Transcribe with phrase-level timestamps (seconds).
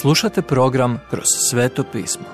[0.00, 2.24] Slušate program Kroz sveto pismo.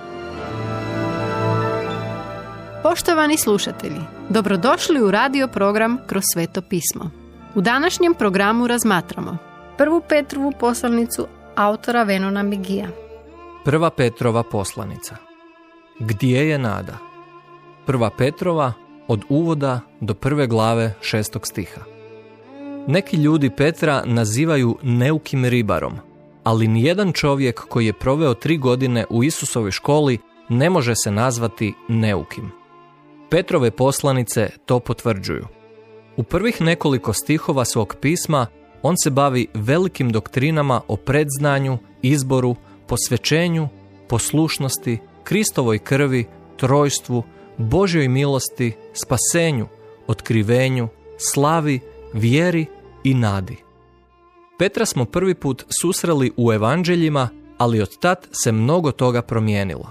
[2.83, 7.11] Poštovani slušatelji, dobrodošli u radio program Kroz sveto pismo.
[7.55, 9.39] U današnjem programu razmatramo
[9.79, 11.27] prvu Petrovu poslanicu
[11.57, 12.89] autora Venona Migija.
[13.65, 15.17] Prva Petrova poslanica.
[15.99, 16.99] Gdje je nada?
[17.87, 18.73] Prva Petrova
[19.09, 21.81] od uvoda do prve glave šestog stiha.
[22.87, 25.99] Neki ljudi Petra nazivaju neukim ribarom,
[26.45, 31.75] ali nijedan čovjek koji je proveo tri godine u Isusovoj školi ne može se nazvati
[31.89, 32.51] neukim.
[33.31, 35.47] Petrove poslanice to potvrđuju.
[36.17, 38.47] U prvih nekoliko stihova svog pisma
[38.83, 43.69] on se bavi velikim doktrinama o predznanju, izboru, posvećenju,
[44.09, 46.25] poslušnosti, Kristovoj krvi,
[46.57, 47.23] trojstvu,
[47.59, 49.67] Božjoj milosti, spasenju,
[50.07, 50.89] otkrivenju,
[51.19, 51.81] slavi,
[52.13, 52.67] vjeri
[53.05, 53.57] i nadi.
[54.63, 59.91] Petra smo prvi put susreli u evanđeljima, ali od tad se mnogo toga promijenilo.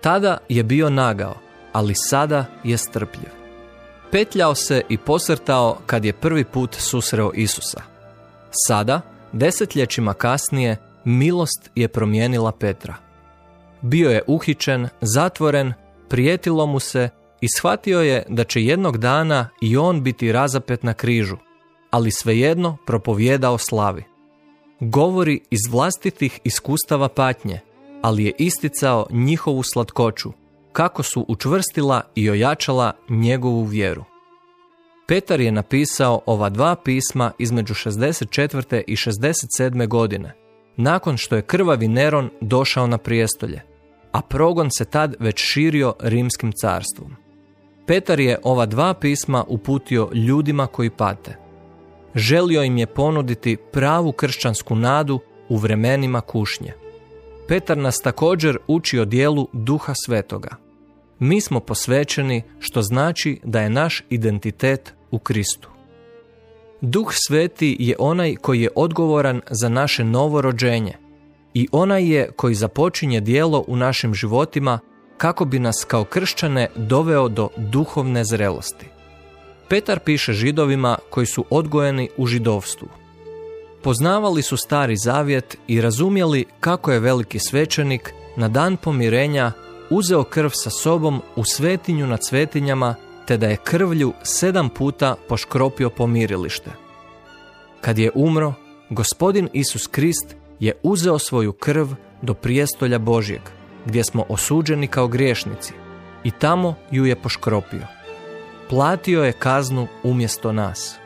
[0.00, 1.34] Tada je bio nagao,
[1.72, 3.28] ali sada je strpljiv.
[4.10, 7.82] Petljao se i posrtao kad je prvi put susreo Isusa.
[8.66, 9.00] Sada,
[9.32, 12.94] desetljećima kasnije, milost je promijenila Petra.
[13.82, 15.72] Bio je uhićen, zatvoren,
[16.08, 17.08] prijetilo mu se
[17.40, 21.36] i shvatio je da će jednog dana i on biti razapet na križu,
[21.96, 24.04] ali svejedno propovjeda slavi.
[24.80, 27.60] Govori iz vlastitih iskustava patnje,
[28.02, 30.32] ali je isticao njihovu slatkoću,
[30.72, 34.04] kako su učvrstila i ojačala njegovu vjeru.
[35.08, 38.82] Petar je napisao ova dva pisma između 64.
[38.86, 39.88] i 67.
[39.88, 40.34] godine,
[40.76, 43.62] nakon što je krvavi Neron došao na prijestolje,
[44.12, 47.16] a progon se tad već širio rimskim carstvom.
[47.86, 51.45] Petar je ova dva pisma uputio ljudima koji pate.
[52.16, 56.72] Želio im je ponuditi pravu kršćansku nadu u vremenima kušnje.
[57.48, 60.56] Petar nas također uči o dijelu Duha Svetoga.
[61.18, 65.70] Mi smo posvećeni što znači da je naš identitet u Kristu.
[66.80, 70.92] Duh Sveti je onaj koji je odgovoran za naše novo rođenje
[71.54, 74.78] i onaj je koji započinje dijelo u našim životima
[75.16, 78.95] kako bi nas kao kršćane doveo do duhovne zrelosti.
[79.68, 82.88] Petar piše židovima koji su odgojeni u židovstvu.
[83.82, 89.52] Poznavali su stari zavjet i razumjeli kako je veliki svećenik na dan pomirenja
[89.90, 92.94] uzeo krv sa sobom u svetinju nad svetinjama
[93.26, 96.70] te da je krvlju sedam puta poškropio pomirilište.
[97.80, 98.54] Kad je umro,
[98.90, 101.86] gospodin Isus Krist je uzeo svoju krv
[102.22, 103.40] do prijestolja Božjeg,
[103.86, 105.72] gdje smo osuđeni kao griješnici,
[106.24, 107.95] i tamo ju je poškropio.
[108.68, 110.98] Platio je kaznu umjesto nas.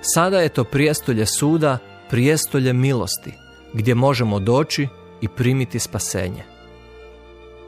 [0.00, 1.78] Sada je to prijestolje suda,
[2.10, 3.32] prijestolje milosti,
[3.72, 4.88] gdje možemo doći
[5.20, 6.44] i primiti spasenje.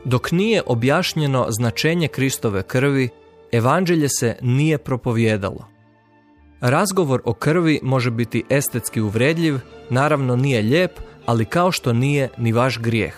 [0.04, 3.08] Dok nije objašnjeno značenje Kristove krvi,
[3.52, 5.68] evanđelje se nije propovjedalo.
[6.60, 9.58] Razgovor o krvi može biti estetski uvredljiv,
[9.90, 10.92] naravno nije lijep,
[11.26, 13.14] ali kao što nije ni vaš grijeh.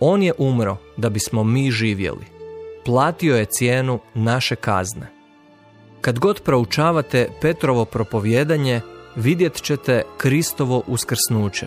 [0.00, 2.24] On je umro da bismo mi živjeli.
[2.84, 5.17] Platio je cijenu naše kazne.
[6.00, 8.80] Kad god proučavate Petrovo propovjedanje,
[9.16, 11.66] vidjet ćete Kristovo uskrsnuće.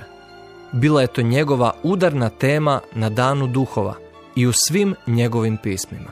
[0.72, 3.96] Bila je to njegova udarna tema na danu duhova
[4.36, 6.12] i u svim njegovim pismima.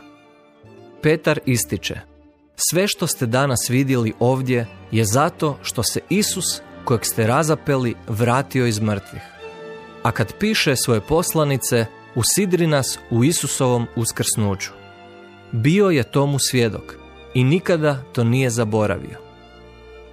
[1.02, 2.00] Petar ističe,
[2.56, 8.66] sve što ste danas vidjeli ovdje je zato što se Isus, kojeg ste razapeli, vratio
[8.66, 9.22] iz mrtvih.
[10.03, 14.72] A kad piše svoje poslanice, usidri nas u Isusovom uskrsnuću.
[15.51, 16.99] Bio je tomu svjedok
[17.34, 19.17] i nikada to nije zaboravio.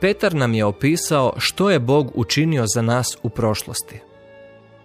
[0.00, 4.00] Petar nam je opisao što je Bog učinio za nas u prošlosti.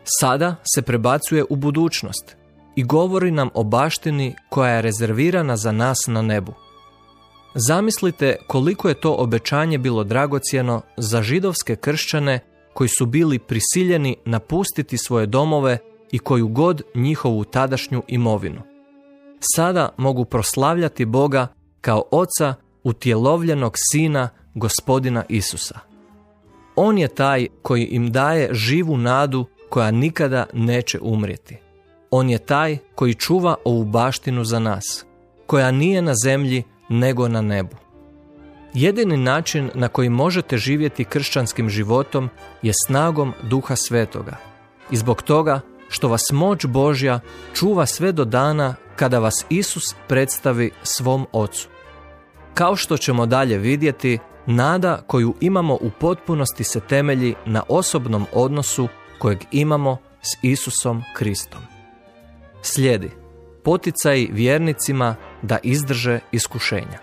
[0.03, 2.35] Sada se prebacuje u budućnost
[2.75, 6.53] i govori nam o baštini koja je rezervirana za nas na nebu.
[7.55, 12.39] Zamislite koliko je to obećanje bilo dragocjeno za židovske kršćane
[12.73, 15.77] koji su bili prisiljeni napustiti svoje domove
[16.11, 18.61] i koju god njihovu tadašnju imovinu.
[19.55, 21.47] Sada mogu proslavljati Boga
[21.81, 25.79] kao oca utjelovljenog sina gospodina Isusa.
[26.75, 31.57] On je taj koji im daje živu nadu koja nikada neće umrijeti.
[32.11, 35.05] On je taj koji čuva ovu baštinu za nas,
[35.47, 37.75] koja nije na zemlji nego na nebu.
[38.73, 42.29] Jedini način na koji možete živjeti kršćanskim životom
[42.61, 44.37] je snagom Duha Svetoga.
[44.91, 47.19] I zbog toga što vas moć Božja
[47.53, 51.70] čuva sve do dana kada vas Isus predstavi svom Ocu.
[52.53, 58.87] Kao što ćemo dalje vidjeti, nada koju imamo u potpunosti se temelji na osobnom odnosu
[59.19, 61.61] kojeg imamo s Isusom Kristom.
[62.61, 63.11] Slijedi
[63.63, 66.99] poticaj vjernicima da izdrže iskušenja.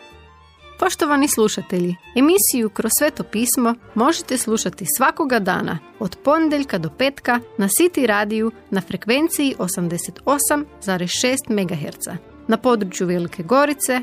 [0.79, 7.69] Poštovani slušatelji, emisiju Kroz sveto pismo možete slušati svakoga dana od ponedjeljka do petka na
[7.69, 12.19] City radiju na frekvenciji 88,6 MHz
[12.49, 14.03] na području Velike Gorice,